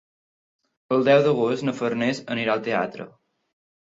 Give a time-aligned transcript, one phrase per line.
[0.95, 3.07] El deu d'agost na Farners anirà al teatre.